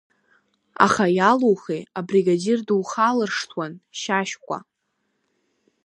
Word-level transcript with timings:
Аха 0.85 1.05
иалухи, 1.17 1.81
абригадир 1.99 2.59
духалыршҭуан 2.67 3.73
Шьашькәа. 3.99 4.57